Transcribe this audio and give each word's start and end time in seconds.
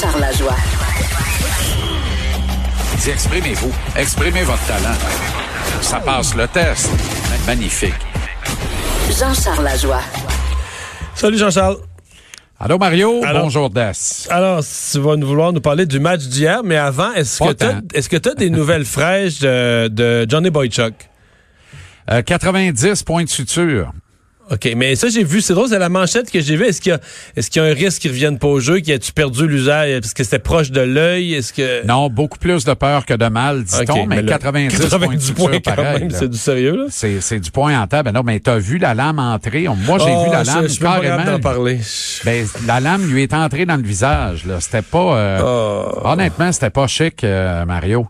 Jean-Charles 0.00 0.20
Lajoie. 0.20 0.56
Dis, 3.00 3.10
exprimez-vous. 3.10 3.72
Exprimez 3.96 4.42
votre 4.42 4.64
talent. 4.66 4.94
Ça 5.80 5.98
passe 5.98 6.36
le 6.36 6.46
test. 6.46 6.88
Magnifique. 7.48 7.94
Jean-Charles 9.18 9.64
Lajoie. 9.64 10.00
Salut 11.16 11.36
Jean-Charles. 11.38 11.78
Allô 12.60 12.78
Mario, 12.78 13.22
Alors- 13.24 13.42
bonjour 13.42 13.70
Des. 13.70 14.28
Alors, 14.30 14.62
tu 14.62 15.00
vas 15.00 15.16
nous 15.16 15.26
vouloir 15.26 15.52
nous 15.52 15.60
parler 15.60 15.84
du 15.84 15.98
match 15.98 16.20
d'hier, 16.26 16.60
mais 16.62 16.76
avant, 16.76 17.12
est-ce 17.14 17.38
Pas 17.42 17.54
que 17.54 17.64
est-ce 17.94 18.08
tu 18.16 18.28
as 18.28 18.34
des 18.34 18.50
nouvelles 18.50 18.84
fraîches 18.84 19.40
de, 19.40 19.88
de 19.88 20.26
Johnny 20.28 20.50
Boychuk? 20.50 20.94
Euh, 22.10 22.22
90 22.22 23.02
points 23.02 23.24
de 23.24 23.28
suture. 23.28 23.90
OK, 24.50 24.72
mais 24.76 24.94
ça, 24.96 25.08
j'ai 25.08 25.24
vu, 25.24 25.40
c'est 25.42 25.52
drôle, 25.54 25.68
c'est 25.68 25.78
la 25.78 25.88
manchette 25.90 26.30
que 26.30 26.40
j'ai 26.40 26.56
vue. 26.56 26.64
Est-ce 26.64 26.80
qu'il 26.80 26.90
y 26.92 26.94
a, 26.94 27.00
est-ce 27.36 27.50
qu'il 27.50 27.60
y 27.62 27.64
a 27.64 27.68
un 27.68 27.74
risque 27.74 28.00
qu'il 28.02 28.10
revienne 28.10 28.38
pas 28.38 28.48
au 28.48 28.60
jeu? 28.60 28.78
Qu'il 28.80 28.94
a-tu 28.94 29.12
perdu 29.12 29.46
l'usage? 29.46 30.00
Parce 30.00 30.14
que 30.14 30.24
c'était 30.24 30.38
proche 30.38 30.70
de 30.70 30.80
l'œil? 30.80 31.34
Est-ce 31.34 31.52
que. 31.52 31.84
Non, 31.86 32.08
beaucoup 32.08 32.38
plus 32.38 32.64
de 32.64 32.72
peur 32.74 33.04
que 33.04 33.14
de 33.14 33.26
mal, 33.26 33.62
dit-on, 33.64 33.92
OK, 34.02 34.06
mais, 34.08 34.22
là, 34.22 34.32
90, 34.38 34.78
90 34.78 35.32
points 35.32 35.50
quand 35.64 35.74
pareil, 35.76 36.00
même, 36.00 36.10
là. 36.10 36.18
c'est 36.18 36.28
du 36.30 36.38
sérieux, 36.38 36.76
là? 36.76 36.84
C'est, 36.88 37.20
c'est 37.20 37.40
du 37.40 37.50
point 37.50 37.78
en 37.80 37.86
table. 37.86 38.10
Non, 38.10 38.22
mais 38.24 38.40
t'as 38.40 38.56
vu 38.58 38.78
la 38.78 38.94
lame 38.94 39.18
entrer? 39.18 39.66
Moi, 39.84 39.98
j'ai 39.98 40.06
Oh, 40.08 40.24
vu 40.24 40.30
la 40.32 40.44
je- 40.44 40.48
lame 40.48 40.68
je 40.68 40.78
pas 40.80 40.86
capable 41.00 41.06
carrément. 41.06 41.32
d'en 41.32 41.40
parler. 41.40 41.80
Ben, 42.24 42.46
la 42.66 42.80
lame 42.80 43.06
lui 43.10 43.22
est 43.24 43.34
entrée 43.34 43.66
dans 43.66 43.76
le 43.76 43.82
visage. 43.82 44.44
Là. 44.46 44.60
C'était 44.60 44.82
pas. 44.82 45.16
euh, 45.16 45.40
Oh. 45.44 46.00
Honnêtement, 46.04 46.50
c'était 46.52 46.70
pas 46.70 46.86
chic, 46.86 47.22
euh, 47.24 47.64
Mario. 47.66 48.06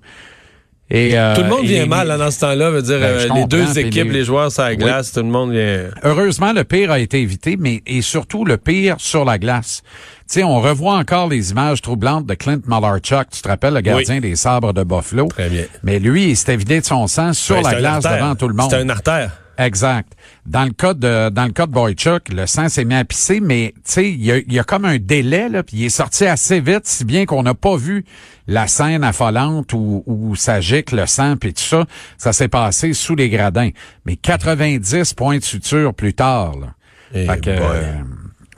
Et, 0.91 1.19
euh, 1.19 1.35
Tout 1.35 1.43
le 1.43 1.49
monde 1.51 1.67
vient 1.67 1.85
mal 1.85 2.11
hein, 2.11 2.17
dans 2.17 2.31
ce 2.31 2.41
temps-là, 2.41 2.71
veut 2.71 2.81
dire, 2.81 2.99
Ben, 2.99 3.05
euh, 3.05 3.29
les 3.35 3.45
deux 3.45 3.79
équipes, 3.79 4.05
les- 4.07 4.19
les 4.21 4.25
joueurs 4.25 4.51
sur 4.51 4.63
la 4.63 4.75
glace, 4.75 5.13
tout 5.13 5.21
le 5.21 5.27
monde 5.27 5.53
vient. 5.53 5.85
Heureusement, 6.03 6.53
le 6.55 6.65
pire 6.65 6.91
a 6.91 6.99
été 6.99 7.21
évité, 7.21 7.57
mais 7.59 7.83
et 7.87 8.01
surtout 8.01 8.47
le 8.47 8.57
pire 8.57 8.97
sur 8.99 9.25
la 9.27 9.39
glace. 9.39 9.83
Tu 10.31 10.41
sais, 10.41 10.45
on 10.45 10.61
revoit 10.61 10.95
encore 10.97 11.29
les 11.29 11.51
images 11.51 11.83
troublantes 11.83 12.25
de 12.27 12.35
Clint 12.35 12.61
Malarchuk. 12.67 13.29
Tu 13.31 13.43
te 13.43 13.49
rappelles, 13.49 13.75
le 13.75 13.81
gardien 13.83 14.21
des 14.21 14.35
sabres 14.37 14.73
de 14.73 14.83
Buffalo? 14.83 15.27
Très 15.29 15.49
bien. 15.51 15.65
Mais 15.83 15.99
lui, 15.99 16.31
il 16.31 16.37
s'était 16.37 16.57
vidé 16.57 16.81
de 16.81 16.87
son 16.87 17.07
sang 17.07 17.33
sur 17.35 17.57
Ouais, 17.57 17.63
la 17.63 17.75
glace 17.75 18.05
devant 18.05 18.35
tout 18.35 18.49
le 18.49 18.55
monde. 18.55 18.71
C'est 18.71 18.77
un 18.81 18.89
artère. 18.89 19.31
Exact. 19.59 20.13
Dans 20.47 20.65
le 20.65 20.71
cas 20.71 20.95
de 20.95 21.31
dans 21.31 21.45
le 21.45 21.51
cas 21.51 21.67
de 21.67 21.73
Boychuk, 21.73 22.29
le 22.33 22.47
sang 22.47 22.69
s'est 22.69 22.85
mis 22.85 22.95
à 22.95 23.05
pisser, 23.05 23.41
mais 23.41 23.75
tu 23.77 23.81
sais, 23.85 24.09
il 24.11 24.25
y 24.25 24.31
a, 24.33 24.39
il 24.39 24.53
y 24.53 24.59
a 24.59 24.65
comme 24.65 24.85
un 24.85 24.99
délai 24.99 25.49
là, 25.49 25.63
puis 25.65 25.79
il 25.79 25.85
est 25.87 25.89
sorti 25.91 26.25
assez 26.27 26.61
vite, 26.61 26.87
si 26.87 27.05
bien 27.05 27.27
qu'on 27.27 27.43
n'a 27.43 27.55
pas 27.55 27.77
vu 27.77 28.05
la 28.47 28.67
scène 28.69 29.03
affolante 29.05 29.73
où, 29.73 30.05
où 30.07 30.37
ça 30.37 30.61
gicle 30.61 30.97
le 30.97 31.07
sang 31.07 31.37
puis 31.37 31.53
tout 31.53 31.63
ça. 31.63 31.85
Ça 32.17 32.33
s'est 32.33 32.49
passé 32.49 32.93
sous 32.95 33.17
les 33.17 33.29
gradins. 33.29 33.71
Mais 34.07 34.17
90 34.17 35.15
points 35.15 35.39
de 35.39 35.45
suture 35.45 35.93
plus 35.93 36.15
tard. 36.15 36.57
Là. 36.59 36.69
Eh 37.13 37.27
Fait 37.27 37.41
que, 37.41 37.57
boy. 37.59 37.67
euh, 37.69 37.95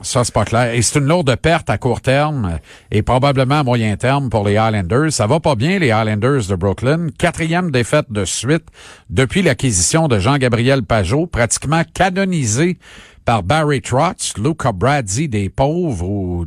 ça, 0.03 0.23
c'est 0.23 0.33
pas 0.33 0.45
clair. 0.45 0.73
Et 0.73 0.81
c'est 0.81 0.99
une 0.99 1.07
lourde 1.07 1.35
perte 1.35 1.69
à 1.69 1.77
court 1.77 2.01
terme 2.01 2.59
et 2.91 3.01
probablement 3.01 3.59
à 3.59 3.63
moyen 3.63 3.95
terme 3.97 4.29
pour 4.29 4.47
les 4.47 4.57
Highlanders. 4.57 5.11
Ça 5.11 5.27
va 5.27 5.39
pas 5.39 5.55
bien, 5.55 5.79
les 5.79 5.91
Highlanders 5.91 6.47
de 6.47 6.55
Brooklyn. 6.55 7.07
Quatrième 7.17 7.71
défaite 7.71 8.11
de 8.11 8.25
suite 8.25 8.65
depuis 9.09 9.41
l'acquisition 9.41 10.07
de 10.07 10.19
Jean-Gabriel 10.19 10.83
Pajot, 10.83 11.27
pratiquement 11.27 11.83
canonisé 11.93 12.77
par 13.25 13.43
Barry 13.43 13.81
Trotz, 13.81 14.33
Luca 14.37 14.71
Brady 14.71 15.27
des 15.29 15.49
pauvres 15.49 16.07
ou 16.07 16.45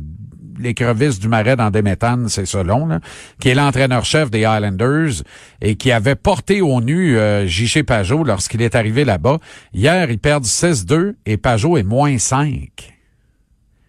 l'écrevisse 0.57 1.19
du 1.19 1.27
marais 1.27 1.55
dans 1.55 1.69
des 1.69 1.81
méthanes, 1.81 2.29
c'est 2.29 2.45
selon, 2.45 2.85
là, 2.85 2.99
qui 3.39 3.49
est 3.49 3.55
l'entraîneur-chef 3.55 4.31
des 4.31 4.45
Highlanders 4.45 5.23
et 5.61 5.75
qui 5.75 5.91
avait 5.91 6.15
porté 6.15 6.61
au 6.61 6.81
nu 6.81 7.17
euh. 7.17 7.45
Pajot 7.85 8.23
lorsqu'il 8.23 8.61
est 8.61 8.75
arrivé 8.75 9.03
là-bas. 9.03 9.39
Hier, 9.73 10.09
ils 10.09 10.19
perdent 10.19 10.45
6-2 10.45 11.15
et 11.25 11.37
Pajot 11.37 11.77
est 11.77 11.83
moins 11.83 12.17
5. 12.17 12.94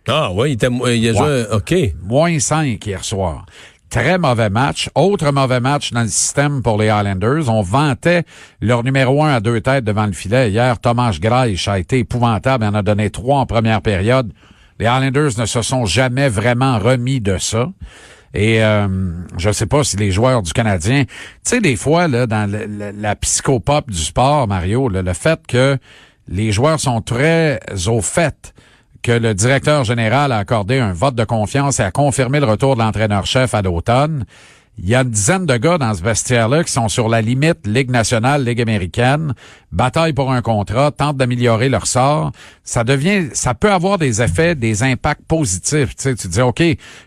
Ah 0.08 0.30
oui, 0.32 0.50
il, 0.50 0.52
était, 0.54 0.68
il 0.68 1.08
a 1.08 1.12
joué. 1.12 1.44
OK. 1.52 1.74
Moins 2.02 2.38
5 2.38 2.84
hier 2.86 3.04
soir. 3.04 3.44
Très 3.90 4.18
mauvais 4.18 4.50
match. 4.50 4.90
Autre 4.94 5.30
mauvais 5.32 5.60
match 5.60 5.92
dans 5.92 6.02
le 6.02 6.08
système 6.08 6.62
pour 6.62 6.76
les 6.78 6.88
Highlanders. 6.88 7.48
On 7.48 7.62
vantait 7.62 8.24
leur 8.60 8.82
numéro 8.84 9.22
un 9.22 9.34
à 9.34 9.40
deux 9.40 9.60
têtes 9.60 9.84
devant 9.84 10.06
le 10.06 10.12
filet. 10.12 10.50
Hier, 10.50 10.78
Thomas 10.80 11.16
Greich 11.20 11.66
a 11.68 11.78
été 11.78 11.98
épouvantable. 12.00 12.64
Il 12.64 12.68
en 12.68 12.74
a 12.74 12.82
donné 12.82 13.10
trois 13.10 13.38
en 13.38 13.46
première 13.46 13.82
période. 13.82 14.32
Les 14.78 14.86
Highlanders 14.86 15.38
ne 15.38 15.46
se 15.46 15.62
sont 15.62 15.86
jamais 15.86 16.28
vraiment 16.28 16.78
remis 16.78 17.20
de 17.20 17.38
ça. 17.38 17.68
Et 18.34 18.62
euh, 18.62 18.88
je 19.38 19.50
sais 19.50 19.66
pas 19.66 19.82
si 19.82 19.96
les 19.96 20.10
joueurs 20.10 20.42
du 20.42 20.52
Canadien, 20.52 21.04
tu 21.04 21.10
sais, 21.44 21.60
des 21.60 21.76
fois, 21.76 22.06
là, 22.08 22.26
dans 22.26 22.50
le- 22.50 22.66
le- 22.66 22.92
la 23.00 23.16
psychopop 23.16 23.90
du 23.90 23.96
sport, 23.98 24.46
Mario, 24.46 24.88
là, 24.90 25.00
le 25.00 25.12
fait 25.14 25.40
que 25.48 25.78
les 26.28 26.52
joueurs 26.52 26.78
sont 26.80 27.00
très 27.00 27.60
au 27.86 28.02
fait 28.02 28.52
que 29.06 29.12
le 29.12 29.34
directeur 29.34 29.84
général 29.84 30.32
a 30.32 30.38
accordé 30.38 30.80
un 30.80 30.92
vote 30.92 31.14
de 31.14 31.22
confiance 31.22 31.78
et 31.78 31.84
a 31.84 31.92
confirmé 31.92 32.40
le 32.40 32.46
retour 32.46 32.74
de 32.74 32.80
l'entraîneur-chef 32.80 33.54
à 33.54 33.62
l'automne. 33.62 34.24
Il 34.78 34.88
y 34.88 34.96
a 34.96 35.02
une 35.02 35.10
dizaine 35.10 35.46
de 35.46 35.56
gars 35.56 35.78
dans 35.78 35.94
ce 35.94 36.02
vestiaire-là 36.02 36.64
qui 36.64 36.72
sont 36.72 36.88
sur 36.88 37.08
la 37.08 37.22
limite 37.22 37.66
Ligue 37.66 37.90
nationale, 37.90 38.44
Ligue 38.44 38.60
américaine, 38.60 39.32
bataille 39.70 40.12
pour 40.12 40.32
un 40.32 40.42
contrat, 40.42 40.90
tentent 40.90 41.16
d'améliorer 41.16 41.68
leur 41.68 41.86
sort. 41.86 42.32
Ça 42.64 42.82
devient, 42.82 43.28
ça 43.32 43.54
peut 43.54 43.70
avoir 43.70 43.96
des 43.96 44.20
effets, 44.22 44.54
des 44.54 44.82
impacts 44.82 45.24
positifs. 45.26 45.94
Tu 45.94 46.02
sais, 46.02 46.14
tu 46.16 46.26
dis, 46.28 46.42
OK, 46.42 46.62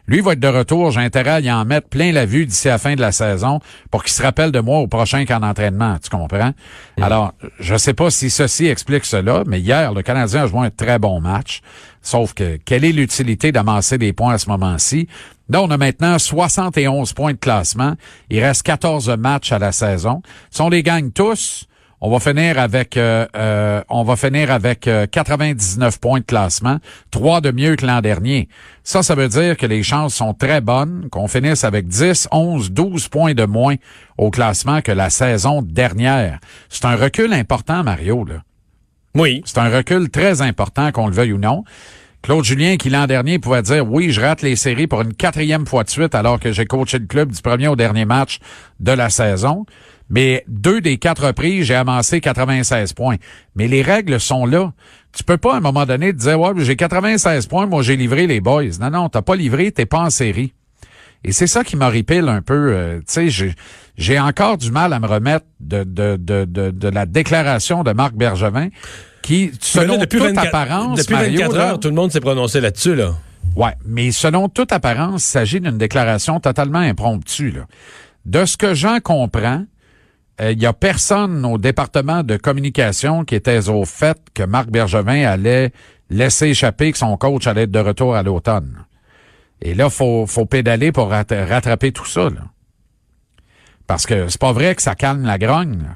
lui 0.08 0.22
va 0.22 0.34
être 0.34 0.40
de 0.40 0.48
retour, 0.48 0.92
j'ai 0.92 1.02
intérêt 1.02 1.32
à 1.32 1.40
y 1.42 1.52
en 1.52 1.66
mettre 1.66 1.90
plein 1.90 2.12
la 2.12 2.26
vue 2.26 2.46
d'ici 2.46 2.70
à 2.70 2.74
la 2.74 2.78
fin 2.78 2.96
de 2.96 3.02
la 3.02 3.12
saison 3.12 3.60
pour 3.92 4.04
qu'il 4.04 4.14
se 4.14 4.24
rappelle 4.24 4.52
de 4.52 4.62
moi 4.62 4.80
au 4.80 4.88
prochain 4.88 5.26
camp 5.26 5.42
d'entraînement. 5.42 5.98
Tu 6.02 6.10
comprends? 6.10 6.54
Alors, 7.00 7.34
je 7.60 7.76
sais 7.76 7.94
pas 7.94 8.10
si 8.10 8.30
ceci 8.30 8.68
explique 8.68 9.06
cela, 9.06 9.44
mais 9.46 9.60
hier, 9.60 9.94
le 9.94 10.02
Canadien 10.02 10.44
a 10.44 10.48
joué 10.48 10.66
un 10.66 10.72
très 10.72 10.98
bon 10.98 11.20
match. 11.20 11.62
Sauf 12.02 12.34
que, 12.34 12.58
quelle 12.64 12.86
est 12.86 12.92
l'utilité 12.92 13.52
d'amasser 13.52 13.98
des 13.98 14.14
points 14.14 14.34
à 14.34 14.38
ce 14.38 14.50
moment-ci? 14.50 15.08
Là, 15.50 15.62
on 15.64 15.70
a 15.72 15.78
maintenant 15.78 16.20
71 16.20 17.14
points 17.14 17.34
de 17.34 17.38
classement. 17.38 17.96
Il 18.30 18.44
reste 18.44 18.64
14 18.64 19.10
matchs 19.18 19.52
à 19.52 19.60
la 19.60 19.72
saison. 19.72 20.22
Si 20.52 20.62
on 20.62 20.70
les 20.70 20.84
gagne 20.84 21.12
tous, 21.12 21.68
on 22.02 22.10
va 22.10 22.20
finir 22.20 22.58
avec 22.60 22.96
euh, 22.96 23.26
euh, 23.36 23.84
on 23.90 24.04
va 24.04 24.16
finir 24.16 24.52
avec 24.52 24.88
euh, 24.88 25.06
99 25.06 26.00
points 26.00 26.20
de 26.20 26.26
classement, 26.26 26.78
trois 27.12 27.42
de 27.42 27.52
mieux 27.52 27.76
que 27.76 27.86
l'an 27.86 28.00
dernier. 28.00 28.48
Ça, 28.84 29.04
ça 29.04 29.16
veut 29.16 29.28
dire 29.28 29.58
que 29.58 29.66
les 29.66 29.84
chances 29.84 30.16
sont 30.16 30.34
très 30.34 30.62
bonnes 30.62 31.10
qu'on 31.12 31.28
finisse 31.28 31.64
avec 31.64 31.88
10, 31.88 32.30
11, 32.32 32.72
12 32.72 33.10
points 33.10 33.34
de 33.34 33.46
moins 33.46 33.76
au 34.18 34.30
classement 34.30 34.82
que 34.82 34.94
la 34.94 35.10
saison 35.10 35.62
dernière. 35.62 36.40
C'est 36.70 36.86
un 36.86 36.96
recul 36.96 37.34
important, 37.34 37.84
Mario. 37.84 38.24
Là. 38.24 38.44
Oui. 39.16 39.42
C'est 39.46 39.58
un 39.58 39.70
recul 39.70 40.10
très 40.10 40.42
important, 40.42 40.92
qu'on 40.92 41.08
le 41.08 41.14
veuille 41.14 41.34
ou 41.34 41.38
non. 41.38 41.64
Claude 42.22 42.44
Julien, 42.44 42.76
qui 42.76 42.90
l'an 42.90 43.08
dernier 43.08 43.40
pouvait 43.40 43.62
dire 43.62 43.90
oui, 43.90 44.12
je 44.12 44.20
rate 44.20 44.42
les 44.42 44.58
séries 44.58 44.88
pour 44.88 45.02
une 45.02 45.14
quatrième 45.14 45.66
fois 45.66 45.84
de 45.84 45.90
suite 45.90 46.14
alors 46.16 46.40
que 46.40 46.52
j'ai 46.52 46.66
coaché 46.66 47.00
le 47.00 47.06
club 47.06 47.32
du 47.32 47.42
premier 47.42 47.70
au 47.70 47.78
dernier 47.78 48.06
match 48.06 48.40
de 48.80 48.92
la 48.92 49.10
saison. 49.10 49.66
Mais 50.10 50.44
deux 50.48 50.82
des 50.82 50.98
quatre 50.98 51.28
reprises, 51.28 51.66
j'ai 51.66 51.76
amassé 51.76 52.20
96 52.20 52.94
points. 52.94 53.18
Mais 53.56 53.68
les 53.68 53.82
règles 53.82 54.20
sont 54.20 54.46
là. 54.46 54.74
Tu 55.16 55.24
peux 55.24 55.38
pas 55.38 55.54
à 55.54 55.58
un 55.58 55.62
moment 55.62 55.86
donné 55.86 56.12
te 56.12 56.18
dire 56.18 56.40
ouais, 56.40 56.52
j'ai 56.58 56.76
96 56.76 57.48
points, 57.48 57.68
moi 57.68 57.84
j'ai 57.84 57.96
livré 57.96 58.28
les 58.28 58.42
boys. 58.42 58.78
Non, 58.82 58.90
non, 58.90 59.10
t'as 59.10 59.22
pas 59.22 59.36
livré, 59.36 59.72
t'es 59.72 59.86
pas 59.86 60.00
en 60.00 60.10
série. 60.10 60.54
Et 61.24 61.32
c'est 61.32 61.48
ça 61.48 61.64
qui 61.64 61.76
m'horripile 61.76 62.30
un 62.30 62.42
peu. 62.42 62.74
euh, 62.74 63.00
tu 63.00 63.06
sais, 63.08 63.30
j'ai, 63.30 63.54
j'ai 63.98 64.20
encore 64.20 64.58
du 64.58 64.72
mal 64.72 64.94
à 64.94 65.00
me 65.00 65.08
remettre 65.08 65.46
de, 65.60 65.84
de, 65.84 66.16
de, 66.18 66.46
de, 66.46 66.72
de 66.72 66.88
la 66.88 67.06
déclaration 67.06 67.84
de 67.84 67.92
Marc 67.92 68.14
Bergevin 68.14 68.70
qui, 69.22 69.52
selon 69.60 69.94
Mais 69.94 69.98
là, 69.98 70.06
depuis 70.06 70.20
toute 70.20 70.28
24 70.30 70.48
apparence, 70.48 71.00
depuis 71.00 71.14
Mario, 71.14 71.40
24 71.42 71.56
là, 71.58 71.64
heures, 71.72 71.80
tout 71.80 71.90
le 71.90 71.96
monde 71.96 72.12
s'est 72.12 72.22
prononcé 72.22 72.62
là-dessus, 72.62 72.96
là. 72.96 73.16
Ouais, 73.56 73.74
mais 73.86 74.12
selon 74.12 74.48
toute 74.48 74.72
apparence, 74.72 75.26
il 75.26 75.32
s'agit 75.32 75.60
d'une 75.60 75.78
déclaration 75.78 76.40
totalement 76.40 76.80
impromptue. 76.80 77.52
Là. 77.52 77.66
De 78.26 78.46
ce 78.46 78.56
que 78.56 78.74
j'en 78.74 79.00
comprends, 79.00 79.66
euh, 80.40 80.52
il 80.54 80.62
y 80.62 80.66
a 80.66 80.72
personne 80.74 81.44
au 81.46 81.58
département 81.58 82.24
de 82.24 82.38
communication 82.38 83.26
qui 83.26 83.36
était 83.36 83.68
au 83.70 83.84
fait 83.84 84.18
que 84.34 84.44
Marc 84.44 84.70
Bergevin 84.70 85.26
allait 85.26 85.72
laisser 86.10 86.48
échapper 86.48 86.92
que 86.92 86.98
son 86.98 87.18
coach 87.18 87.46
allait 87.48 87.64
être 87.64 87.72
de 87.72 87.80
retour 87.80 88.16
à 88.16 88.24
l'automne. 88.24 88.86
Et 89.62 89.74
là, 89.74 89.90
faut, 89.90 90.26
faut 90.26 90.46
pédaler 90.46 90.92
pour 90.92 91.10
rat- 91.10 91.26
rattraper 91.30 91.92
tout 91.92 92.06
ça. 92.06 92.30
Là. 92.30 92.46
Parce 93.88 94.06
que 94.06 94.28
c'est 94.28 94.40
pas 94.40 94.54
vrai 94.54 94.76
que 94.76 94.82
ça 94.82 94.96
calme 94.96 95.26
la 95.26 95.38
grogne. 95.38 95.96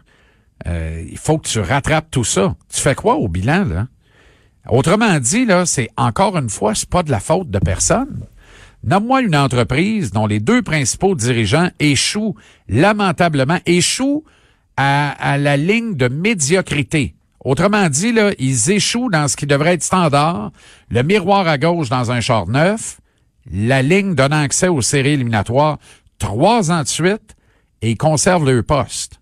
Euh, 0.67 1.03
il 1.09 1.17
faut 1.17 1.37
que 1.37 1.47
tu 1.47 1.59
rattrapes 1.59 2.09
tout 2.11 2.23
ça. 2.23 2.55
Tu 2.73 2.81
fais 2.81 2.95
quoi 2.95 3.15
au 3.15 3.27
bilan, 3.27 3.65
là? 3.65 3.87
Autrement 4.69 5.19
dit, 5.19 5.45
là, 5.45 5.65
c'est 5.65 5.89
encore 5.97 6.37
une 6.37 6.49
fois, 6.49 6.73
c'est 6.73 6.89
pas 6.89 7.03
de 7.03 7.11
la 7.11 7.19
faute 7.19 7.49
de 7.49 7.59
personne. 7.59 8.25
Nomme-moi 8.85 9.21
une 9.21 9.35
entreprise 9.35 10.11
dont 10.11 10.25
les 10.25 10.39
deux 10.39 10.61
principaux 10.61 11.15
dirigeants 11.15 11.69
échouent 11.79 12.35
lamentablement, 12.69 13.59
échouent 13.65 14.23
à, 14.77 15.11
à 15.11 15.37
la 15.37 15.57
ligne 15.57 15.95
de 15.95 16.07
médiocrité. 16.07 17.15
Autrement 17.43 17.89
dit, 17.89 18.13
là, 18.13 18.31
ils 18.39 18.71
échouent 18.71 19.09
dans 19.09 19.27
ce 19.27 19.35
qui 19.35 19.45
devrait 19.47 19.73
être 19.73 19.83
standard, 19.83 20.51
le 20.89 21.03
miroir 21.03 21.45
à 21.47 21.57
gauche 21.57 21.89
dans 21.89 22.11
un 22.11 22.21
char 22.21 22.47
neuf, 22.47 22.99
la 23.51 23.81
ligne 23.81 24.15
donnant 24.15 24.41
accès 24.41 24.67
aux 24.67 24.81
séries 24.81 25.11
éliminatoires 25.11 25.77
trois 26.19 26.71
ans 26.71 26.83
de 26.83 26.87
suite, 26.87 27.35
et 27.81 27.91
ils 27.91 27.97
conservent 27.97 28.49
leur 28.49 28.63
poste. 28.63 29.19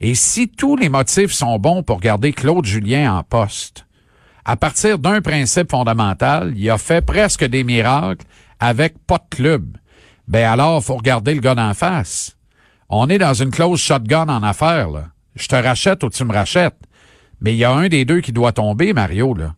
Et 0.00 0.14
si 0.14 0.48
tous 0.48 0.76
les 0.76 0.88
motifs 0.88 1.32
sont 1.32 1.58
bons 1.58 1.82
pour 1.82 2.00
garder 2.00 2.32
Claude 2.32 2.64
Julien 2.64 3.14
en 3.14 3.22
poste, 3.22 3.86
à 4.44 4.56
partir 4.56 4.98
d'un 4.98 5.20
principe 5.20 5.70
fondamental, 5.70 6.52
il 6.56 6.70
a 6.70 6.78
fait 6.78 7.04
presque 7.04 7.44
des 7.44 7.62
miracles 7.62 8.26
avec 8.58 8.94
pas 9.06 9.18
de 9.18 9.36
club, 9.36 9.76
ben 10.28 10.50
alors, 10.50 10.82
faut 10.82 10.96
regarder 10.96 11.34
le 11.34 11.40
gars 11.40 11.54
d'en 11.54 11.74
face. 11.74 12.36
On 12.88 13.08
est 13.08 13.18
dans 13.18 13.34
une 13.34 13.50
clause 13.50 13.80
shotgun 13.80 14.28
en 14.28 14.42
affaires, 14.42 14.90
là. 14.90 15.08
Je 15.34 15.48
te 15.48 15.56
rachète 15.56 16.04
ou 16.04 16.10
tu 16.10 16.24
me 16.24 16.32
rachètes. 16.32 16.78
Mais 17.40 17.54
il 17.54 17.58
y 17.58 17.64
a 17.64 17.72
un 17.72 17.88
des 17.88 18.04
deux 18.04 18.20
qui 18.20 18.32
doit 18.32 18.52
tomber, 18.52 18.92
Mario, 18.92 19.34
là. 19.34 19.54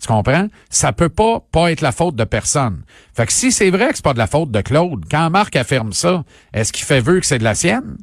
Tu 0.00 0.08
comprends? 0.08 0.48
Ça 0.70 0.92
peut 0.92 1.08
pas 1.08 1.40
pas 1.50 1.72
être 1.72 1.80
la 1.80 1.92
faute 1.92 2.16
de 2.16 2.24
personne. 2.24 2.82
Fait 3.14 3.26
que 3.26 3.32
si 3.32 3.52
c'est 3.52 3.70
vrai 3.70 3.88
que 3.88 3.96
c'est 3.96 4.04
pas 4.04 4.12
de 4.12 4.18
la 4.18 4.26
faute 4.26 4.50
de 4.50 4.60
Claude, 4.60 5.04
quand 5.10 5.30
Marc 5.30 5.56
affirme 5.56 5.92
ça, 5.92 6.24
est-ce 6.52 6.72
qu'il 6.72 6.84
fait 6.84 7.00
vœu 7.00 7.20
que 7.20 7.26
c'est 7.26 7.38
de 7.38 7.44
la 7.44 7.54
sienne? 7.54 7.96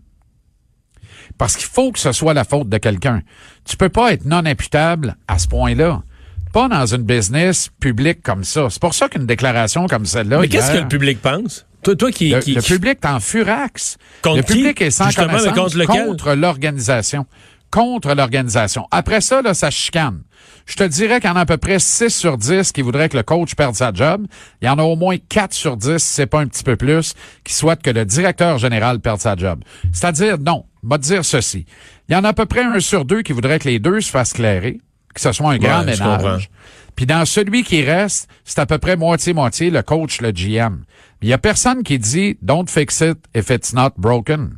Parce 1.38 1.56
qu'il 1.56 1.68
faut 1.68 1.92
que 1.92 2.00
ce 2.00 2.12
soit 2.12 2.34
la 2.34 2.44
faute 2.44 2.70
de 2.70 2.78
quelqu'un. 2.78 3.22
Tu 3.66 3.78
peux 3.78 3.90
pas 3.90 4.14
être 4.14 4.26
non 4.26 4.46
imputable 4.46 5.18
à 5.28 5.38
ce 5.40 5.48
point-là. 5.48 6.02
Pas 6.54 6.68
dans 6.68 6.86
une 6.86 7.04
business 7.04 7.70
publique 7.80 8.22
comme 8.22 8.44
ça. 8.44 8.68
C'est 8.70 8.82
pour 8.82 8.94
ça 8.94 9.08
qu'une 9.08 9.26
déclaration 9.26 9.88
comme 9.88 10.06
celle-là. 10.06 10.40
Mais 10.40 10.48
qu'est-ce 10.48 10.72
que 10.72 10.80
le 10.80 10.88
public 10.88 11.22
pense? 11.22 11.66
Toi, 11.84 11.96
toi 11.96 12.12
qui, 12.12 12.30
le, 12.30 12.40
qui, 12.40 12.54
le 12.54 12.62
public 12.62 13.00
est 13.02 13.08
en 13.08 13.20
furax. 13.20 13.98
Contre 14.22 14.38
le 14.38 14.44
public 14.44 14.78
qui? 14.78 14.84
est 14.84 14.92
sans 14.92 15.06
Justement, 15.06 15.30
connaissance 15.30 15.76
contre 15.88 16.34
l'organisation. 16.34 17.26
Contre 17.72 18.14
l'organisation. 18.14 18.86
Après 18.92 19.22
ça, 19.22 19.42
là, 19.42 19.54
ça 19.54 19.72
chicane. 19.72 20.22
Je 20.71 20.77
te 20.77 20.83
dirais 20.85 21.19
qu'il 21.19 21.29
y 21.29 21.33
en 21.33 21.35
a 21.35 21.41
à 21.41 21.45
peu 21.45 21.57
près 21.57 21.79
6 21.79 22.07
sur 22.07 22.38
10 22.38 22.71
qui 22.71 22.81
voudraient 22.81 23.09
que 23.09 23.18
le 23.18 23.23
coach 23.23 23.56
perde 23.56 23.75
sa 23.75 23.91
job. 23.91 24.25
Il 24.62 24.68
y 24.68 24.69
en 24.69 24.79
a 24.79 24.83
au 24.83 24.95
moins 24.95 25.18
4 25.18 25.51
sur 25.51 25.75
10, 25.75 25.97
si 25.97 26.13
c'est 26.13 26.27
pas 26.27 26.39
un 26.39 26.47
petit 26.47 26.63
peu 26.63 26.77
plus, 26.77 27.13
qui 27.44 27.53
souhaitent 27.53 27.81
que 27.81 27.89
le 27.89 28.06
directeur 28.06 28.57
général 28.57 29.01
perde 29.01 29.19
sa 29.19 29.35
job. 29.35 29.65
C'est-à-dire, 29.91 30.38
non, 30.38 30.63
va 30.81 30.97
te 30.97 31.03
dire 31.03 31.25
ceci. 31.25 31.65
Il 32.07 32.13
y 32.13 32.15
en 32.15 32.23
a 32.23 32.29
à 32.29 32.33
peu 32.33 32.45
près 32.45 32.63
un 32.63 32.79
sur 32.79 33.03
deux 33.03 33.21
qui 33.21 33.33
voudraient 33.33 33.59
que 33.59 33.68
les 33.68 33.79
deux 33.79 34.00
se 34.00 34.09
fassent 34.09 34.31
clairer, 34.31 34.79
que 35.13 35.19
ce 35.19 35.33
soit 35.33 35.51
un 35.51 35.57
grand 35.57 35.79
Ouais, 35.79 35.88
ménage. 35.88 36.50
Puis 36.95 37.06
dans 37.06 37.25
celui 37.25 37.65
qui 37.65 37.83
reste, 37.83 38.29
c'est 38.45 38.59
à 38.59 38.65
peu 38.65 38.77
près 38.77 38.95
moitié-moitié 38.95 39.71
le 39.71 39.81
coach, 39.81 40.21
le 40.21 40.31
GM. 40.31 40.85
Il 41.21 41.27
y 41.27 41.33
a 41.33 41.38
personne 41.38 41.83
qui 41.83 42.00
dit 42.00 42.38
«Don't 42.41 42.69
fix 42.69 43.01
it 43.01 43.18
if 43.35 43.50
it's 43.50 43.73
not 43.73 43.91
broken». 43.97 44.56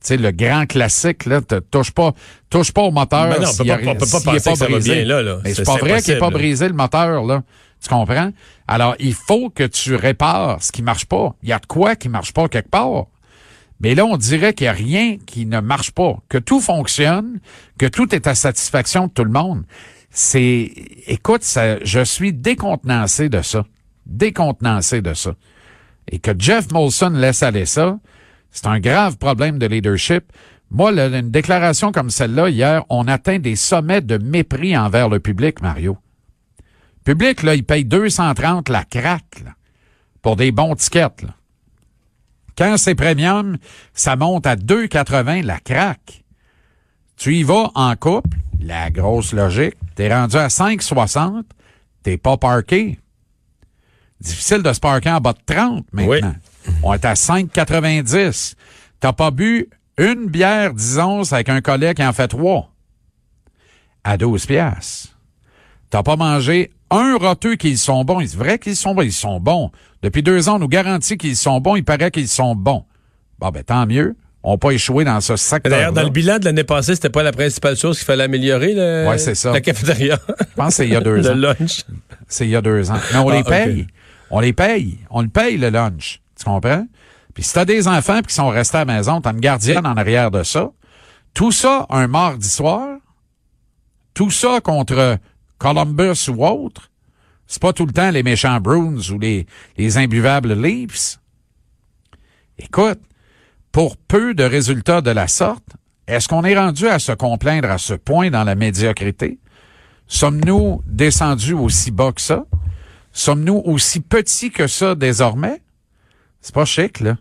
Tu 0.00 0.08
sais, 0.08 0.16
le 0.18 0.30
grand 0.30 0.66
classique, 0.66 1.24
là, 1.26 1.40
te- 1.40 1.58
touche 1.58 1.90
pas, 1.90 2.12
touche 2.50 2.70
pas 2.72 2.82
au 2.82 2.90
moteur. 2.90 3.28
Ben 3.28 3.42
non, 3.42 3.48
on 3.48 3.56
peut 3.56 3.64
pas- 3.64 3.74
on 3.90 3.94
peut 3.96 4.06
pas 4.06 4.20
penser 4.20 4.50
que 4.52 4.56
ça 4.56 4.64
va 4.66 4.70
brisé. 4.70 4.94
bien 4.94 5.04
là, 5.04 5.22
là. 5.22 5.38
Mais 5.42 5.54
C'est- 5.54 5.64
pas 5.64 5.76
vrai 5.78 6.00
qu'il 6.02 6.14
est 6.14 6.18
pas 6.18 6.30
brisé 6.30 6.68
le 6.68 6.74
moteur, 6.74 7.24
là. 7.24 7.42
Tu 7.82 7.88
comprends? 7.88 8.30
Alors, 8.68 8.94
il 8.98 9.14
faut 9.14 9.50
que 9.50 9.64
tu 9.64 9.94
répares 9.94 10.62
ce 10.62 10.70
qui 10.72 10.82
marche 10.82 11.06
pas. 11.06 11.34
Il 11.42 11.48
y 11.48 11.52
a 11.52 11.58
de 11.58 11.66
quoi 11.66 11.96
qui 11.96 12.08
marche 12.08 12.32
pas 12.32 12.48
quelque 12.48 12.70
part. 12.70 13.06
Mais 13.80 13.94
là, 13.94 14.06
on 14.06 14.16
dirait 14.16 14.54
qu'il 14.54 14.64
y 14.64 14.68
a 14.68 14.72
rien 14.72 15.16
qui 15.26 15.44
ne 15.44 15.60
marche 15.60 15.90
pas, 15.90 16.16
que 16.28 16.38
tout 16.38 16.60
fonctionne, 16.60 17.40
que 17.78 17.86
tout 17.86 18.14
est 18.14 18.26
à 18.26 18.34
satisfaction 18.34 19.06
de 19.08 19.12
tout 19.12 19.24
le 19.24 19.30
monde. 19.30 19.64
C'est, 20.10 20.72
écoute, 21.06 21.42
ça, 21.42 21.78
je 21.84 22.00
suis 22.02 22.32
décontenancé 22.32 23.28
de 23.28 23.42
ça. 23.42 23.64
Décontenancé 24.06 25.02
de 25.02 25.12
ça. 25.14 25.34
Et 26.10 26.18
que 26.18 26.30
Jeff 26.38 26.70
Molson 26.72 27.10
laisse 27.10 27.42
aller 27.42 27.66
ça, 27.66 27.98
c'est 28.56 28.66
un 28.66 28.80
grave 28.80 29.18
problème 29.18 29.58
de 29.58 29.66
leadership. 29.66 30.32
Moi, 30.70 30.92
une 30.92 31.30
déclaration 31.30 31.92
comme 31.92 32.08
celle-là, 32.10 32.48
hier, 32.48 32.84
on 32.88 33.06
atteint 33.06 33.38
des 33.38 33.54
sommets 33.54 34.00
de 34.00 34.16
mépris 34.16 34.76
envers 34.76 35.08
le 35.08 35.20
public, 35.20 35.60
Mario. 35.60 35.98
Le 37.06 37.14
public, 37.14 37.42
là, 37.42 37.54
il 37.54 37.64
paye 37.64 37.84
230 37.84 38.70
la 38.70 38.84
craque, 38.84 39.42
là, 39.44 39.52
pour 40.22 40.36
des 40.36 40.52
bons 40.52 40.74
tickets, 40.74 41.22
là. 41.22 41.34
Quand 42.56 42.78
c'est 42.78 42.94
premium, 42.94 43.58
ça 43.92 44.16
monte 44.16 44.46
à 44.46 44.56
2,80 44.56 45.44
la 45.44 45.60
craque. 45.60 46.24
Tu 47.18 47.36
y 47.36 47.42
vas 47.42 47.70
en 47.74 47.94
couple, 47.96 48.38
la 48.58 48.90
grosse 48.90 49.34
logique, 49.34 49.74
t'es 49.94 50.12
rendu 50.12 50.36
à 50.36 50.48
5,60, 50.48 51.42
t'es 52.02 52.16
pas 52.16 52.38
parké. 52.38 52.98
Difficile 54.20 54.62
de 54.62 54.72
se 54.72 54.80
parker 54.80 55.10
en 55.10 55.20
bas 55.20 55.34
de 55.34 55.38
30 55.44 55.84
maintenant. 55.92 56.08
Oui. 56.08 56.20
On 56.82 56.92
est 56.94 57.04
à 57.04 57.14
5,90. 57.14 58.54
T'as 59.00 59.12
pas 59.12 59.30
bu 59.30 59.68
une 59.98 60.26
bière, 60.28 60.74
disons, 60.74 61.22
avec 61.32 61.48
un 61.48 61.60
collègue 61.60 61.96
qui 61.96 62.04
en 62.04 62.12
fait 62.12 62.28
trois. 62.28 62.70
À 64.04 64.16
12 64.16 64.46
piastres. 64.46 65.08
T'as 65.90 66.02
pas 66.02 66.16
mangé 66.16 66.70
un 66.90 67.16
roteux 67.16 67.56
qu'ils 67.56 67.78
sont 67.78 68.04
bons. 68.04 68.20
C'est 68.26 68.36
vrai 68.36 68.58
qu'ils 68.58 68.76
sont 68.76 68.94
bons. 68.94 69.02
Ils 69.02 69.12
sont 69.12 69.40
bons. 69.40 69.70
Depuis 70.02 70.22
deux 70.22 70.48
ans, 70.48 70.56
on 70.56 70.58
nous 70.60 70.68
garantit 70.68 71.16
qu'ils 71.16 71.36
sont 71.36 71.60
bons. 71.60 71.76
Il 71.76 71.84
paraît 71.84 72.10
qu'ils 72.10 72.28
sont 72.28 72.54
bons. 72.54 72.84
Bon, 73.38 73.50
ben, 73.50 73.62
tant 73.64 73.86
mieux. 73.86 74.14
On 74.42 74.52
n'a 74.52 74.58
pas 74.58 74.70
échoué 74.70 75.02
dans 75.04 75.20
ce 75.20 75.34
secteur. 75.34 75.70
D'ailleurs, 75.72 75.92
dans 75.92 76.04
le 76.04 76.10
bilan 76.10 76.38
de 76.38 76.44
l'année 76.44 76.62
passée, 76.62 76.94
c'était 76.94 77.10
pas 77.10 77.24
la 77.24 77.32
principale 77.32 77.76
chose 77.76 77.96
qu'il 77.98 78.04
fallait 78.06 78.24
améliorer, 78.24 78.74
le, 78.74 79.08
Ouais, 79.08 79.18
c'est 79.18 79.34
ça. 79.34 79.52
la 79.52 79.60
cafétéria. 79.60 80.18
Je 80.28 80.44
pense 80.54 80.68
que 80.68 80.74
c'est 80.74 80.86
il 80.86 80.92
y 80.92 80.96
a 80.96 81.00
deux 81.00 81.16
le 81.20 81.30
ans. 81.30 81.34
lunch. 81.34 81.82
C'est 82.28 82.44
il 82.46 82.50
y 82.50 82.56
a 82.56 82.62
deux 82.62 82.88
ans. 82.90 82.98
Mais 83.12 83.18
on 83.18 83.28
Ah, 83.30 83.36
les 83.36 83.42
paye. 83.42 83.86
On 84.30 84.38
les 84.40 84.52
paye. 84.52 84.98
On 85.10 85.22
le 85.22 85.28
paye, 85.28 85.56
le 85.56 85.70
lunch. 85.70 86.20
Comprends? 86.46 86.86
Puis 87.34 87.42
si 87.42 87.54
t'as 87.54 87.64
des 87.64 87.88
enfants 87.88 88.22
qui 88.22 88.32
sont 88.32 88.48
restés 88.50 88.76
à 88.76 88.84
la 88.84 88.94
maison, 88.94 89.20
t'as 89.20 89.32
une 89.32 89.40
gardienne 89.40 89.84
en 89.84 89.96
arrière 89.96 90.30
de 90.30 90.44
ça. 90.44 90.70
Tout 91.34 91.50
ça, 91.50 91.86
un 91.90 92.06
mardi 92.06 92.48
soir. 92.48 92.98
Tout 94.14 94.30
ça 94.30 94.60
contre 94.60 95.18
Columbus 95.58 96.30
ou 96.30 96.46
autre. 96.46 96.92
C'est 97.48 97.60
pas 97.60 97.72
tout 97.72 97.84
le 97.84 97.92
temps 97.92 98.12
les 98.12 98.22
méchants 98.22 98.60
Bruins 98.60 99.10
ou 99.10 99.18
les, 99.18 99.44
les 99.76 99.98
imbuvables 99.98 100.54
Leafs. 100.54 101.18
Écoute, 102.58 103.00
pour 103.72 103.96
peu 103.96 104.32
de 104.32 104.44
résultats 104.44 105.00
de 105.00 105.10
la 105.10 105.26
sorte, 105.26 105.66
est-ce 106.06 106.28
qu'on 106.28 106.44
est 106.44 106.56
rendu 106.56 106.86
à 106.86 107.00
se 107.00 107.10
complaindre 107.10 107.72
à 107.72 107.78
ce 107.78 107.94
point 107.94 108.30
dans 108.30 108.44
la 108.44 108.54
médiocrité? 108.54 109.40
Sommes-nous 110.06 110.80
descendus 110.86 111.54
aussi 111.54 111.90
bas 111.90 112.12
que 112.12 112.20
ça? 112.20 112.44
Sommes-nous 113.12 113.62
aussi 113.64 113.98
petits 113.98 114.52
que 114.52 114.68
ça 114.68 114.94
désormais? 114.94 115.60
C'est 116.46 116.54
pas 116.54 116.64
chic, 116.64 117.00
là. 117.00 117.16